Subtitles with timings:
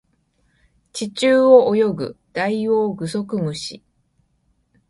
[0.93, 3.83] 地中を泳ぐダイオウグソクムシ